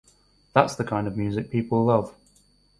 [0.53, 2.15] That’s the kind of music people love.